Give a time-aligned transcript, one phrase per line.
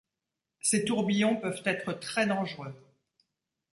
[0.61, 2.73] Ces tourbillons peuvent être très dangereux.